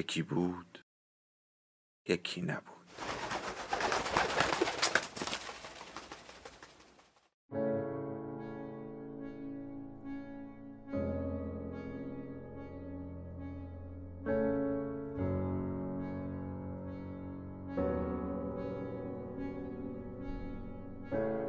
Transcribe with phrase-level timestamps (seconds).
[0.00, 0.84] یکی بود
[2.08, 2.64] یکی نبود.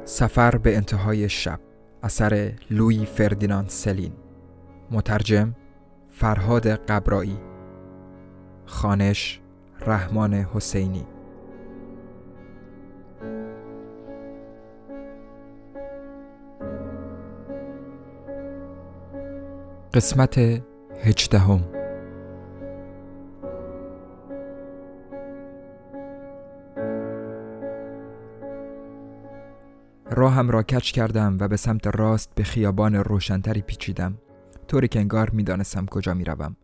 [0.04, 1.60] سفر به انتهای شب
[2.02, 4.12] اثر لوی فردیناند سلین.
[4.90, 5.54] مترجم
[6.10, 7.51] فرهاد قبرایی.
[8.66, 9.40] خانش
[9.80, 11.06] رحمان حسینی.
[19.94, 20.38] قسمت
[21.02, 21.64] هجدهم.
[30.10, 34.18] راهم را کچ کردم و به سمت راست به خیابان روشنتری پیچیدم.
[34.68, 36.56] طوری که انگار می‌دانستم کجا می‌روم.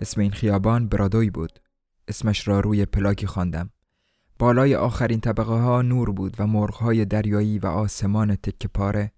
[0.00, 1.58] اسم این خیابان برادوی بود.
[2.08, 3.70] اسمش را روی پلاکی خواندم.
[4.38, 9.12] بالای آخرین طبقه ها نور بود و مرغ دریایی و آسمان تکه پاره.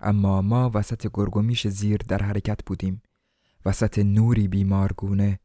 [0.00, 3.02] اما ما وسط گرگومیش زیر در حرکت بودیم.
[3.64, 5.38] وسط نوری بیمارگونه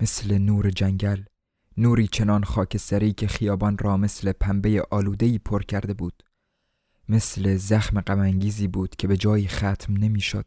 [0.00, 1.22] مثل نور جنگل
[1.76, 6.22] نوری چنان خاکستری که خیابان را مثل پنبه آلودهی پر کرده بود.
[7.08, 10.46] مثل زخم غمانگیزی بود که به جایی ختم نمی‌شد.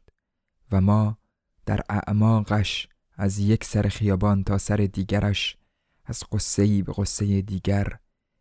[0.71, 1.17] و ما
[1.65, 5.57] در اعماقش از یک سر خیابان تا سر دیگرش
[6.05, 7.99] از قصه به قصه دیگر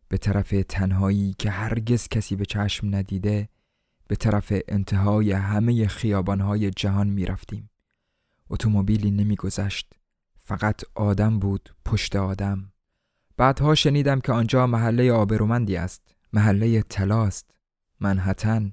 [0.09, 3.49] به طرف تنهایی که هرگز کسی به چشم ندیده
[4.09, 7.71] به طرف انتهای همه خیابانهای جهان می رفتیم.
[8.51, 9.93] اتومبیلی نمیگذشت
[10.39, 12.73] فقط آدم بود پشت آدم.
[13.37, 17.51] بعدها شنیدم که آنجا محله آبرومندی است محله تلاست
[18.01, 18.73] منحتن.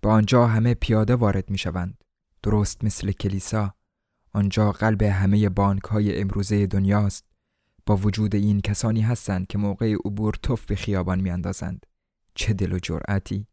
[0.00, 2.04] به آنجا همه پیاده وارد می شوند
[2.42, 3.77] درست مثل کلیسا.
[4.38, 7.24] آنجا قلب همه بانک های امروزه دنیاست.
[7.86, 11.86] با وجود این کسانی هستند که موقع عبور توف به خیابان میاندازند.
[12.34, 13.46] چه دل و جرأتی!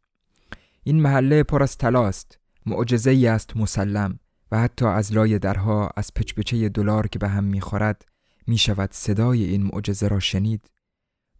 [0.84, 4.20] این محله پر از تلاست معجزه ای است مسلم
[4.52, 8.06] و حتی از لای درها از پچپچه دلار که به هم می‌خورد
[8.48, 10.70] می‌شود صدای این معجزه را شنید.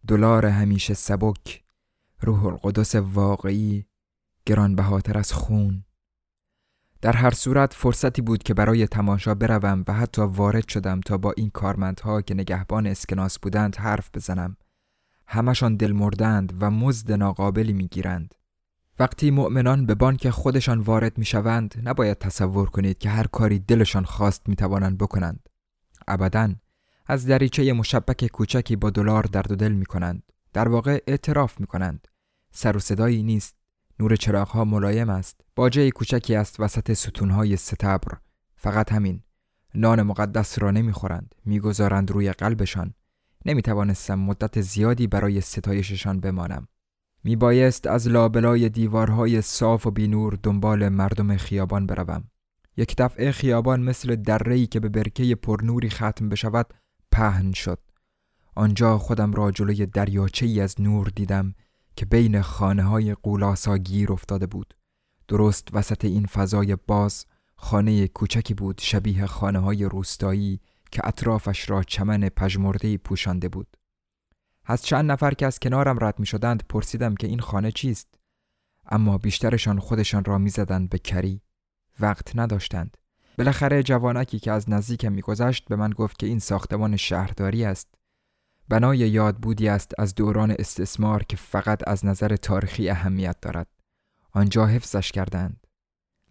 [0.06, 1.64] دلار همیشه سبک
[2.20, 3.86] روح القدس واقعی
[4.46, 5.84] گرانبهاتر از خون.
[7.00, 11.34] در هر صورت فرصتی بود که برای تماشا بروم و حتی وارد شدم تا با
[11.36, 14.56] این کارمندها که نگهبان اسکناس بودند حرف بزنم.
[15.28, 18.34] همشان دل مردند و مزد ناقابلی می‌گیرند.
[18.98, 24.48] وقتی مؤمنان به بانک خودشان وارد می‌شوند نباید تصور کنید که هر کاری دلشان خواست
[24.48, 25.48] می‌توانند بکنند.
[26.08, 26.54] ابدا
[27.06, 30.22] از دریچه مشبک کوچکی با دلار درد و دل می‌کنند.
[30.52, 32.08] در واقع اعتراف می‌کنند.
[32.52, 33.56] سر و صدایی نیست.
[34.00, 35.40] نور ها ملایم است.
[35.56, 38.18] باجه کوچکی است وسط ستونهای ستبر.
[38.56, 39.22] فقط همین.
[39.74, 41.34] نان مقدس را نمی‌خورند.
[41.44, 42.94] می‌گذارند روی قلبشان.
[43.46, 46.68] نمی‌توانستم مدت زیادی برای ستایششان بمانم.
[47.24, 52.24] میبایست از لابلای دیوارهای صاف و بینور دنبال مردم خیابان بروم.
[52.76, 56.74] یک دفعه خیابان مثل دره‌ای که به برکه پرنوری ختم بشود
[57.12, 57.78] پهن شد.
[58.54, 61.54] آنجا خودم را جلوی دریاچه ای از نور دیدم.
[61.96, 64.74] که بین خانه های قولاسا گیر افتاده بود.
[65.28, 67.26] درست وسط این فضای باز
[67.56, 73.76] خانه کوچکی بود شبیه خانه های روستایی که اطرافش را چمن پژمرده پوشانده بود.
[74.64, 78.18] از چند نفر که از کنارم رد می شدند پرسیدم که این خانه چیست؟
[78.86, 81.40] اما بیشترشان خودشان را می‌زدند به کری.
[82.00, 82.96] وقت نداشتند.
[83.38, 87.94] بالاخره جوانکی که از نزدیکم میگذشت به من گفت که این ساختمان شهرداری است.
[88.68, 93.66] بنای یاد بودی است از دوران استثمار که فقط از نظر تاریخی اهمیت دارد.
[94.32, 95.66] آنجا حفظش کردند.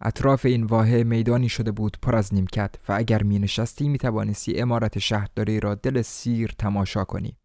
[0.00, 4.60] اطراف این واحه میدانی شده بود پر از نیمکت و اگر می نشستی می توانستی
[4.60, 7.36] امارت شهرداری را دل سیر تماشا کنی.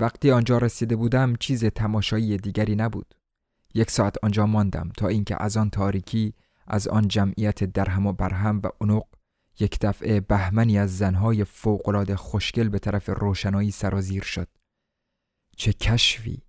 [0.00, 3.14] وقتی آنجا رسیده بودم چیز تماشایی دیگری نبود.
[3.74, 6.34] یک ساعت آنجا ماندم تا اینکه از آن تاریکی
[6.66, 9.04] از آن جمعیت درهم و برهم و اونق
[9.60, 14.48] یک دفعه بهمنی از زنهای فوقالعاده خوشگل به طرف روشنایی سرازیر شد.
[15.56, 16.42] چه کشفی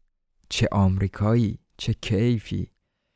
[0.50, 2.72] چه آمریکایی چه کیفی.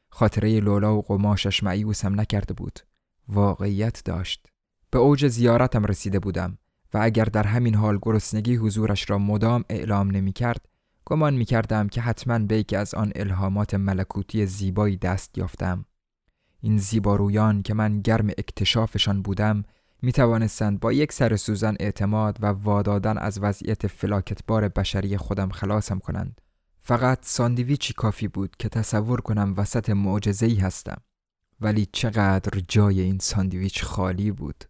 [0.09, 2.79] خاطره لولا و قماشش معیوسم نکرده بود.
[3.27, 4.47] واقعیت داشت.
[4.91, 6.57] به اوج زیارتم رسیده بودم
[6.94, 10.67] و اگر در همین حال گرسنگی حضورش را مدام اعلام نمی کرد
[11.05, 15.85] گمان می کردم که حتما به یکی از آن الهامات ملکوتی زیبایی دست یافتم.
[16.61, 19.63] این زیبارویان که من گرم اکتشافشان بودم
[20.01, 26.00] می توانستند با یک سر سوزن اعتماد و وادادن از وضعیت فلاکتبار بشری خودم خلاصم
[26.00, 26.42] کنند.
[26.81, 31.01] فقط ساندویچی کافی بود که تصور کنم وسط معجزه‌ای هستم.
[31.62, 34.65] ولی چقدر جای این ساندویچ خالی بود.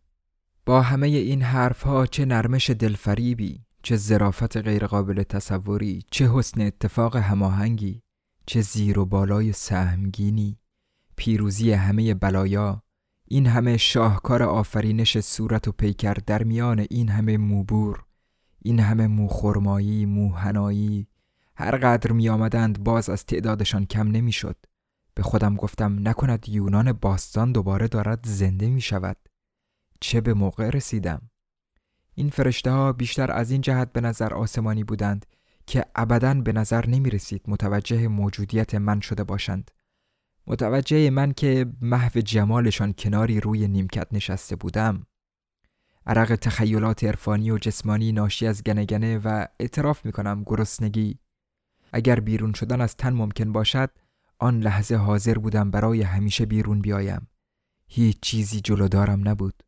[0.66, 8.04] با همه این حرفها چه نرمش دلفریبی، چه ظرافت غیرقابل تصوری، چه حسن اتفاق هماهنگی،
[8.46, 10.60] چه زیر و بالای سهمگینی،
[11.16, 12.84] پیروزی همه بلایا،
[13.34, 18.04] این همه شاهکار آفرینش صورت و پیکر در میان این همه موبور
[18.62, 21.08] این همه موخرمایی موهنایی
[21.56, 24.56] هر قدر می آمدند باز از تعدادشان کم نمی‌شد.
[25.14, 29.18] به خودم گفتم نکند یونان باستان دوباره دارد زنده می شود
[30.00, 31.22] چه به موقع رسیدم؟
[32.16, 35.26] این فرشته ها بیشتر از این جهت به نظر آسمانی بودند
[35.68, 39.72] که ابدا به نظر نمی رسید متوجه موجودیت من شده باشند.
[40.48, 45.06] متوجه من که محو جمالشان کناری روی نیمکت نشسته بودم.
[46.06, 51.20] عرق تخیلات عرفانی و جسمانی ناشی از گنگنه و اعتراف می کنم گرسنگی.
[51.94, 53.90] اگر بیرون شدن از تن ممکن باشد
[54.40, 57.28] آن لحظه حاضر بودم برای همیشه بیرون بیایم.
[57.88, 59.64] هیچ چیزی جلو دارم نبود.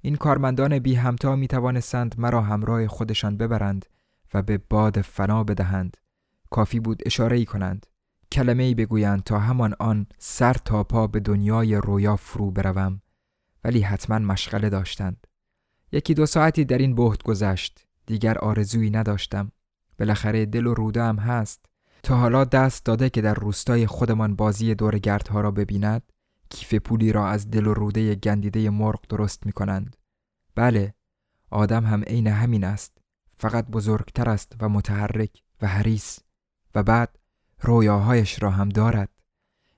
[0.00, 3.86] این کارمندان بی همتا می توانستند مرا همراه خودشان ببرند
[4.34, 5.96] و به باد فنا بدهند.
[6.50, 7.86] کافی بود اشاره ای کنند.
[8.36, 13.00] کلمه ای بگویند تا همان آن سر تا پا به دنیای رویا فرو بروم.
[13.64, 15.26] ولی حتما مشغله داشتند.
[15.92, 17.86] یکی دو ساعتی در این بهت گذشت.
[18.06, 19.52] دیگر آرزویی نداشتم.
[19.98, 21.66] بالاخره دل و روده هم هست.
[22.02, 26.02] تا حالا دست داده که در روستای خودمان بازی دور گردها را ببیند
[26.50, 29.96] کیف پولی را از دل و روده گندیده مرغ درست می کنند
[30.54, 30.94] بله
[31.50, 32.98] آدم هم عین همین است.
[33.36, 36.18] فقط بزرگتر است و متحرک و حریص.
[36.74, 37.18] و بعد
[37.60, 39.08] رویاهایش را هم دارد.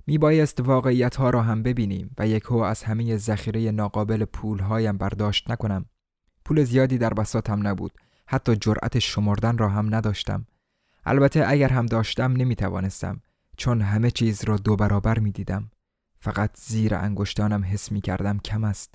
[0.07, 4.59] می بایست واقعیت ها را هم ببینیم و یک هو از همه ذخیره ناقابل پول
[4.59, 5.87] هایم برداشت نکنم.
[6.45, 7.93] پول زیادی در بساتم نبود.
[8.27, 10.47] حتی جرأت شمردن را هم نداشتم.
[11.05, 13.21] البته اگر هم داشتم نمی توانستم
[13.57, 15.71] چون همه چیز را دو برابر می دیدم
[16.17, 18.95] فقط زیر انگشتانم حس می کردم کم است.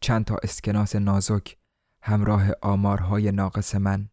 [0.00, 1.56] چند تا اسکناس نازک
[2.02, 4.08] همراه آمارهای ناقص من.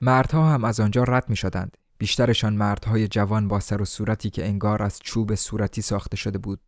[0.00, 4.46] مردها هم از آنجا رد می شدند بیشترشان مردهای جوان با سر و صورتی که
[4.46, 6.60] انگار از چوب صورتی ساخته شده بود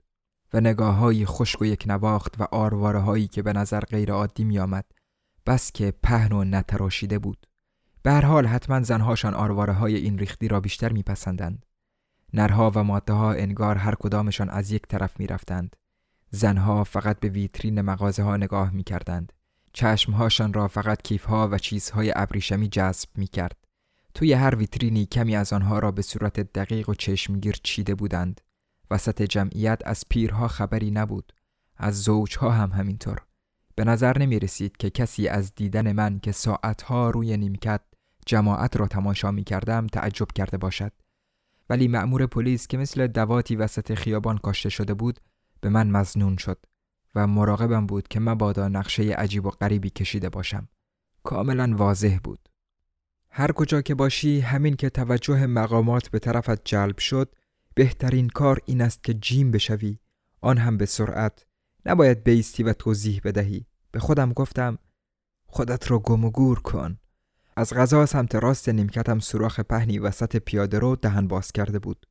[0.52, 4.58] و نگاههایی خشک و یک نواخت و آرواره هایی که به نظر غیر عادی می
[4.58, 4.84] آمد
[5.46, 7.46] بس که پهن و نتراشیده بود
[8.02, 11.66] به هر حال حتما زنهاشان آرواره های این ریختی را بیشتر میپسندند
[12.34, 15.76] نرها و ماده ها انگار هر کدامشان از یک طرف می رفتند.
[16.31, 19.32] زنها فقط به ویترین مغازه ها نگاه می کردند.
[19.72, 23.63] چشمهاشان را فقط کیف ها و چیزهای ابریشمی جذب می کرد.
[24.14, 28.40] توی هر ویترینی کمی از آنها را به صورت دقیق و چشمگیر چیده بودند.
[28.90, 31.32] وسط جمعیت از پیرها خبری نبود.
[31.76, 33.26] از زوجها هم همینطور.
[33.75, 37.81] به نظر نمی رسید که کسی از دیدن من که ساعتها روی نیمکت
[38.26, 40.93] جماعت را تماشا می کردم تعجب کرده باشد.
[41.70, 45.20] ولی مأمور پلیس که مثل دواتی وسط خیابان کاشته شده بود
[45.60, 46.58] به من مزنون شد
[47.15, 50.69] و مراقبم بود که مبادا نقشه عجیب و غریبی کشیده باشم.
[51.22, 52.48] کاملا واضح بود.
[53.36, 57.34] هر کجا که باشی همین که توجه مقامات به طرفت جلب شد
[57.74, 59.98] بهترین کار این است که جیم بشوی.
[60.41, 61.46] آن هم به سرعت.
[61.86, 63.67] نباید بیستی و توضیح بدهی.
[63.93, 64.79] به خودم گفتم
[65.46, 66.98] خودت رو گم و گور کن.
[67.56, 72.06] از غذا سمت راست نیمکتم سوراخ پهنی وسط پیاده رو دهن باز کرده بود.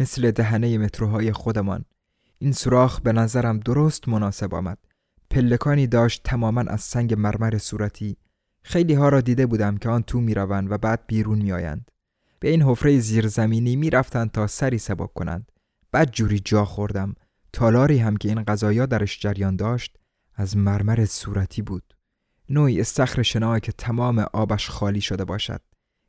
[0.00, 1.84] مثل دهنه متروهای خودمان.
[2.38, 4.78] این سوراخ به نظرم درست مناسب آمد.
[5.30, 8.16] پلکانی داشت تماما از سنگ مرمر صورتی.
[8.62, 11.90] خیلی ها را دیده بودم که آن تو می روند و بعد بیرون می آیند.
[12.40, 15.52] به این حفره زیرزمینی می رفتند تا سری سبک کنند.
[15.92, 17.14] بعد جوری جا خوردم.
[17.52, 19.98] تالاری هم که این غذایا درش جریان داشت
[20.34, 21.94] از مرمر صورتی بود.
[22.48, 25.60] نوعی استخر شنا که تمام آبش خالی شده باشد.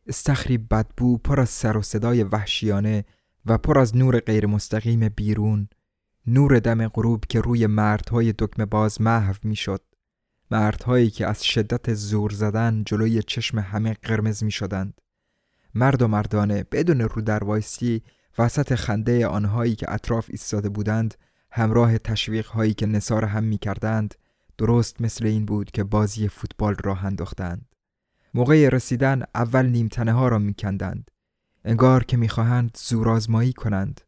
[0.07, 3.05] استخری بدبو پر از سر و صدای وحشیانه
[3.45, 5.67] و پر از نور غیر مستقیم بیرون
[6.27, 9.81] نور دم غروب که روی مردهای دکمه باز محو می‌شد
[10.53, 15.01] مردهایی که از شدت زور زدن جلوی چشم همه قرمز می شدند.
[15.75, 18.03] مرد و مردانه بدون رو در وایسی
[18.37, 21.15] وسط خنده آنهایی که اطراف ایستاده بودند
[21.51, 24.15] همراه تشویق هایی که نصار هم می کردند
[24.57, 27.65] درست مثل این بود که بازی فوتبال راه انداختند.
[28.33, 31.11] موقع رسیدن اول نیمتنه ها را می کندند.
[31.65, 34.01] انگار که می‌خواهند زورآزمایی کنند.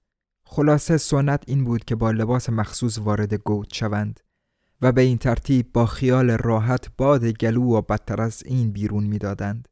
[0.44, 4.20] خلاصه سنت این بود که با لباس مخصوص وارد گوت شوند
[4.86, 9.68] و به این ترتیب با خیال راحت باد گلو و بدتر از این بیرون می‌دادند.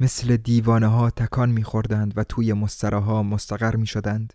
[0.00, 4.34] مثل دیوانه ها تکان میخوردند و توی مستراها مستقر می شدند.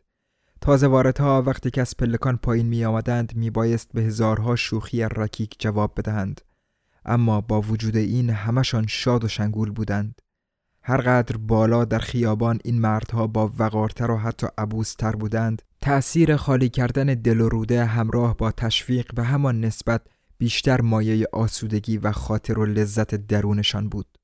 [0.62, 5.56] تازه واردها وقتی که از پلکان پایین می آمدند می بایست به هزارها شوخی رکیک
[5.60, 6.42] جواب بدهند.
[7.06, 10.22] اما با وجود این همشان شاد و شنگول بودند.
[10.84, 17.06] هرقدر بالا در خیابان این مردها با وقارتر و حتی عبوستر بودند تأثیر خالی کردن
[17.06, 20.02] دل و روده همراه با تشویق به همان نسبت
[20.38, 24.18] بیشتر مایه آسودگی و خاطر و لذت درونشان بود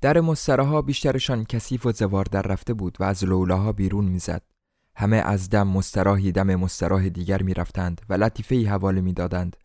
[0.00, 4.42] در مستراها بیشترشان کثیف و زوار در رفته بود و از لولاها بیرون می‌زد
[4.96, 9.56] همه از دم مستراحی دم مستراح دیگر می‌رفتند و لطیفه حواله می‌دادند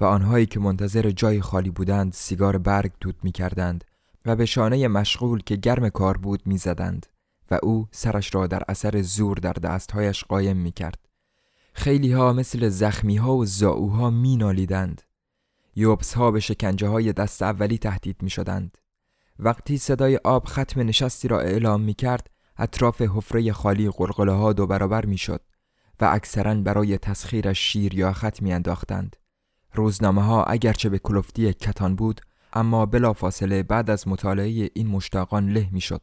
[0.00, 3.84] و آنهایی که منتظر جای خالی بودند سیگار برگ دود می‌کردند
[4.26, 7.06] و به شانه مشغول که گرم کار بود می‌زدند
[7.50, 11.08] و او سرش را در اثر زور در دستهایش قایم می کرد.
[11.72, 15.02] خیلی ها مثل زخمی ها و زاوها می نالیدند.
[15.78, 18.78] یوبس ها به شکنجه های دست اولی تهدید می شدند.
[19.38, 24.66] وقتی صدای آب ختم نشستی را اعلام می کرد اطراف حفره خالی قلقله ها دو
[24.66, 25.40] برابر می شد
[26.00, 29.16] و اکثرا برای تسخیرش شیر یا خط می انداختند.
[29.74, 32.20] روزنامه ها اگرچه به کلفتی کتان بود
[32.52, 36.02] اما بلافاصله بعد از مطالعه این مشتاقان له می شد.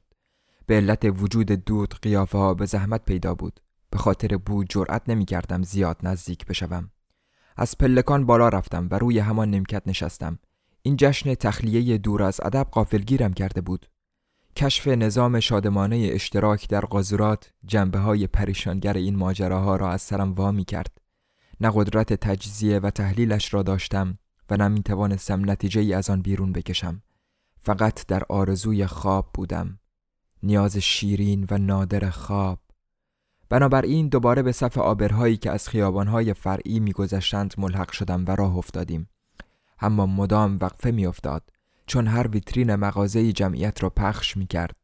[0.66, 5.26] به علت وجود دود قیافه ها به زحمت پیدا بود به خاطر بو جرأت نمی
[5.26, 6.92] کردم زیاد نزدیک بشوم
[7.58, 10.40] از پلکان بالا رفتم و روی همان نمکت نشستم.
[10.82, 13.86] این جشن تخلیه دور از ادب قافلگیرم کرده بود.
[14.56, 20.52] کشف نظام شادمانه اشتراک در قاضورات جنبه های پریشانگر این ماجراها را از سرم وا
[20.52, 20.98] می کرد.
[21.62, 24.18] نه قدرت تجزیه و تحلیلش را داشتم
[24.50, 27.02] و نه می توانستم نتیجه ای از آن بیرون بکشم.
[27.62, 29.80] فقط در آرزوی خواب بودم.
[30.44, 32.60] نیاز شیرین و نادر خواب
[33.56, 39.10] بنابراین دوباره به صف آبرهایی که از خیابانهای فرعی میگذشتند ملحق شدم و راه افتادیم
[39.80, 41.50] اما مدام وقفه میافتاد
[41.86, 44.76] چون هر ویترین مغازه جمعیت را پخش می کرد.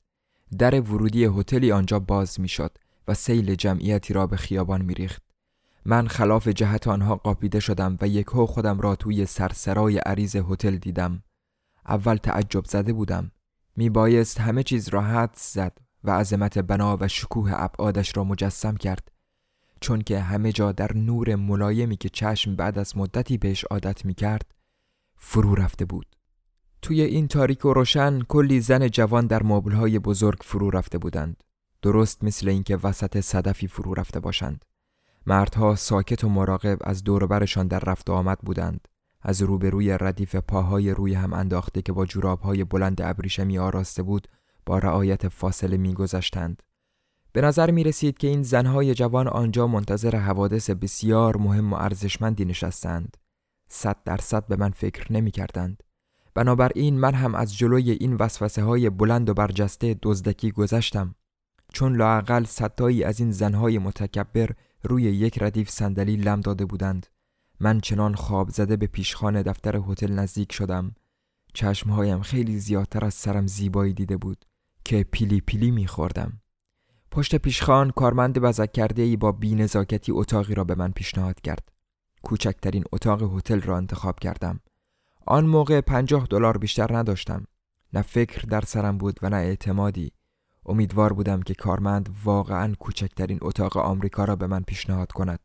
[0.57, 5.23] در ورودی هتلی آنجا باز می شد و سیل جمعیتی را به خیابان می ریخت.
[5.85, 11.23] من خلاف جهت آنها قاپیده شدم و یکهو خودم را توی سرسرای عریض هتل دیدم.
[11.87, 13.31] اول تعجب زده بودم
[13.75, 18.75] می بایست همه چیز را حد زد و عظمت بنا و شکوه ابعادش را مجسم
[18.75, 19.11] کرد
[19.81, 24.13] چون که همه جا در نور ملایمی که چشم بعد از مدتی بهش عادت می
[24.13, 24.51] کرد
[25.15, 26.05] فرو رفته بود.
[26.81, 31.43] توی این تاریک و روشن کلی زن جوان در مبلهای بزرگ فرو رفته بودند.
[31.81, 34.65] درست مثل اینکه وسط صدفی فرو رفته باشند.
[35.25, 38.87] مردها ساکت و مراقب از دوربرشان در رفت و آمد بودند.
[39.21, 44.27] از روبروی ردیف پاهای روی هم انداخته که با جورابهای بلند ابریشمی آراسته بود
[44.71, 46.63] با رعایت فاصله میگذشتند.
[47.33, 52.45] به نظر می رسید که این زنهای جوان آنجا منتظر حوادث بسیار مهم و ارزشمندی
[52.45, 53.17] نشستند.
[53.67, 55.83] صد درصد به من فکر نمی کردند.
[56.33, 61.15] بنابراین من هم از جلوی این وسوسه های بلند و برجسته دزدکی گذشتم.
[61.73, 64.49] چون لاقل صدایی از این زنهای متکبر
[64.83, 67.07] روی یک ردیف صندلی لم داده بودند
[67.59, 70.95] من چنان خواب زده به پیشخانه دفتر هتل نزدیک شدم
[71.53, 74.45] چشمهایم خیلی زیادتر از سرم زیبایی دیده بود
[74.83, 76.41] که پیلی پیلی میخوردم
[77.11, 81.71] پشت پیشخان کارمند بزک کرده ای با بینزاکتی اتاقی را به من پیشنهاد کرد.
[82.23, 84.59] کوچکترین اتاق هتل را انتخاب کردم.
[85.25, 87.45] آن موقع پنجاه دلار بیشتر نداشتم.
[87.93, 90.11] نه فکر در سرم بود و نه اعتمادی.
[90.65, 95.39] امیدوار بودم که کارمند واقعا کوچکترین اتاق آمریکا را به من پیشنهاد کند.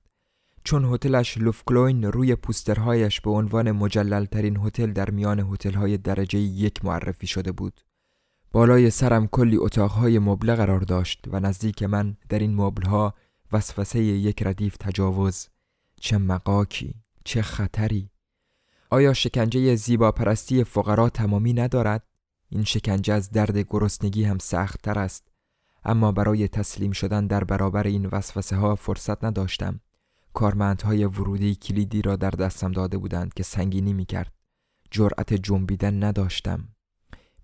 [0.65, 7.27] چون هتلش لوفکلوین روی پوسترهایش به عنوان مجللترین هتل در میان هتل‌های درجه یک معرفی
[7.27, 7.81] شده بود.
[8.57, 13.15] بالای سرم کلی اتاقهای مبله قرار داشت و نزدیک من در این مبلها
[13.53, 15.49] وسوسه یک ردیف تجاوز
[16.01, 16.95] چه مقاکی
[17.25, 18.11] چه خطری
[18.91, 22.03] آیا شکنجه زیبا پرستی فقرا تمامی ندارد؟
[22.49, 25.29] این شکنجه از درد گرسنگی هم سخت تر است
[25.85, 29.81] اما برای تسلیم شدن در برابر این وسوسه ها فرصت نداشتم
[30.35, 34.33] کارمندهای ورودی کلیدی را در دستم داده بودند که سنگینی می کرد.
[34.91, 36.76] جرأت جنبیدن نداشتم.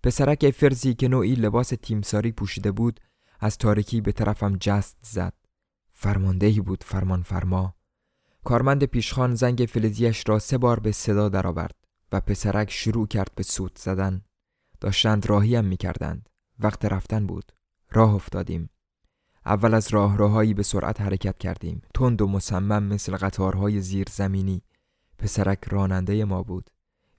[0.02, 3.00] پسرک فرزی که نوعی لباس تیمساری پوشیده بود
[3.40, 5.34] از تاریکی به طرفم جست زد.
[5.92, 7.74] فرماندهی بود فرمان فرما.
[8.44, 11.74] کارمند پیشخان زنگ فلزیش را سه بار به صدا درآورد
[12.12, 14.22] و پسرک شروع کرد به سوت زدن.
[14.80, 16.28] داشتند راهیم می کردند.
[16.58, 17.52] وقت رفتن بود.
[17.90, 18.70] راه افتادیم.
[19.46, 24.62] اول از راهروهایی به سرعت حرکت کردیم تند و مصمم مثل قطارهای زیر زمینی
[25.18, 26.70] پسرک راننده ما بود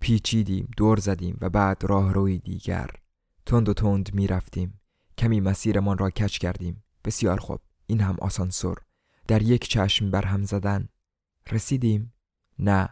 [0.03, 2.89] پیچیدیم دور زدیم و بعد راهروی دیگر.
[3.45, 4.81] تند و تند می رفتیم
[5.17, 6.83] کمی مسیرمان را کچ کردیم.
[7.05, 7.60] بسیار خوب.
[7.88, 8.77] این هم آسانسور.
[9.27, 10.89] در یک چشم بر هم زدن.
[11.51, 12.13] رسیدیم؟
[12.60, 12.89] نه.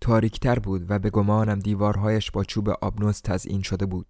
[0.00, 4.06] تاریکتر بود و به گمانم دیوارهایش با چوب آبنوس تزئین شده بود.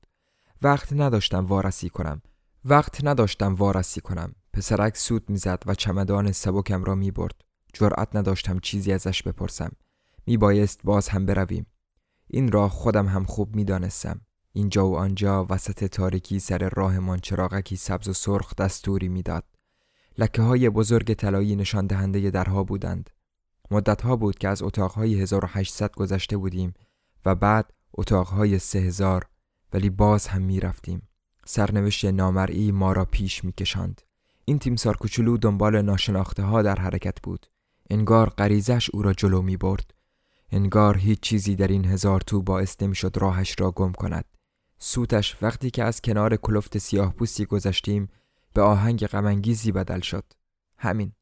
[0.62, 2.23] وقت نداشتم وارسی کنم.
[2.64, 4.35] وقت نداشتم وارسی کنم.
[4.52, 9.73] پسرک سود می‌زد و چمدان سبکم را می برد جرأت نداشتم چیزی ازش بپرسم.
[10.26, 11.66] می بایست باز هم برویم.
[12.32, 14.20] این راه خودم هم خوب می دانستم.
[14.52, 19.44] اینجا و آنجا وسط تاریکی سر راهمان چراغکی سبز و سرخ دستوری می‌داد.
[20.18, 23.10] لکه های بزرگ طلایی نشان دهنده درها بودند.
[23.70, 26.75] مدت ها بود که از اتاقهای 1800 گذشته بودیم
[27.25, 29.26] و بعد اتاقهای 3000
[29.72, 31.08] ولی باز هم می رفتیم.
[31.44, 34.02] سرنوشت نامرئی ما را پیش می کشند.
[34.44, 37.46] این تیمسار کوچولو دنبال ناشناخته ها در حرکت بود.
[37.90, 39.94] انگار غریزش او را جلو می برد.
[40.52, 44.25] انگار هیچ چیزی در این هزار تو باعث نمی شد راهش را گم کند.
[44.78, 48.09] سوتش وقتی که از کنار کلفت سیاه پوستی گذشتیم
[48.54, 50.25] به آهنگ غمانگیزی بدل شد.
[50.78, 51.12] همین.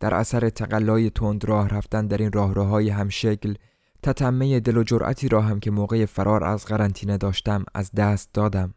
[0.00, 3.54] در اثر تقلای تند راه رفتن در این راهروهای همشکل
[4.02, 8.74] تتمه دل و جرأتی را هم که موقع فرار از قرنطینه داشتم از دست دادم.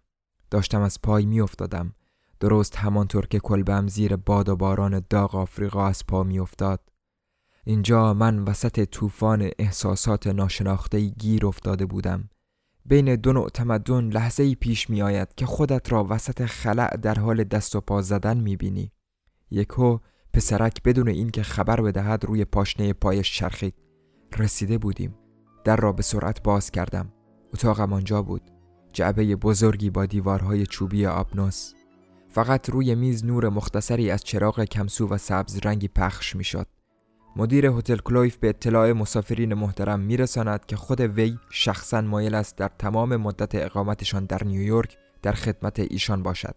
[0.52, 1.94] داشتم از پای می افتادم.
[2.40, 6.80] درست همانطور که کلبم زیر باد و باران داغ آفریقا از پا می افتاد.
[7.64, 12.30] اینجا من وسط طوفان احساسات ناشناخته گیر افتاده بودم.
[12.86, 17.44] بین دو نوع تمدن لحظه پیش می آید که خودت را وسط خلع در حال
[17.44, 18.92] دست و پا زدن می بینی.
[19.52, 19.98] یکو
[20.34, 23.74] پسرک بدون اینکه خبر بدهد روی پاشنه پایش چرخید.
[24.38, 25.16] رسیده بودیم.
[25.64, 27.14] در را به سرعت باز کردم.
[27.54, 28.52] اتاقم آنجا بود.
[28.94, 31.74] جعبه بزرگی با دیوارهای چوبی آبنوس.
[32.30, 36.68] فقط روی میز نور مختصری از چراغ کمسو و سبز رنگی پخش می شد.
[37.36, 42.70] مدیر هتل کلویف به اطلاع مسافرین محترم میرساند که خود وی شخصا مایل است در
[42.80, 46.56] تمام مدت اقامتشان در نیویورک در خدمت ایشان باشد.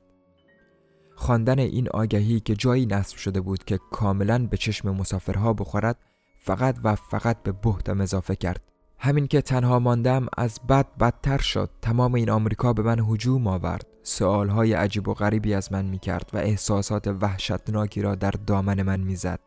[1.17, 5.97] خواندن این آگهی که جایی نصب شده بود که کاملا به چشم مسافرها بخورد
[6.39, 8.61] فقط و فقط به بهتم اضافه کرد.
[8.99, 13.87] همین که تنها ماندم از بد بدتر شد تمام این آمریکا به من هجوم آورد
[14.03, 19.41] سوالهای عجیب و غریبی از من می‌کرد و احساسات وحشتناکی را در دامن من می‌زد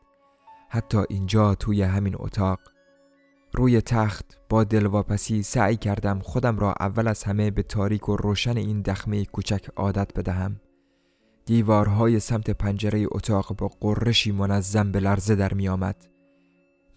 [0.69, 2.59] حتی اینجا توی همین اتاق.
[3.53, 8.57] روی تخت با دلواپسی سعی کردم خودم را اول از همه به تاریک و روشن
[8.57, 10.59] این دخمه کوچک عادت بدهم.
[11.45, 16.07] دیوارهای سمت پنجره اتاق با قرشی منظم به لرزه در می آمد.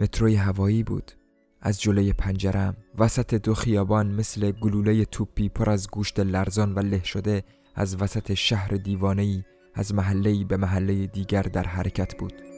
[0.00, 1.12] متروی هوایی بود.
[1.60, 2.76] از جلوی پنجرم.
[2.98, 8.34] وسط دو خیابان مثل گلوله توپی پر از گوشت لرزان و له شده از وسط
[8.34, 12.57] شهر دیوانهی از محله به محله دیگر در حرکت بود.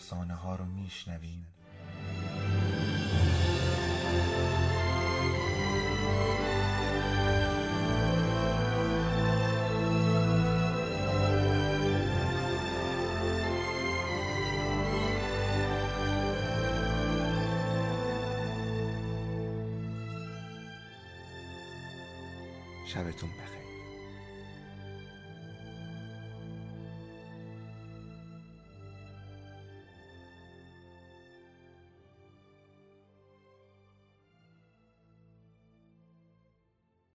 [0.00, 1.46] افسانه ها رو میشنویم.
[22.86, 23.59] شبتون بخیر.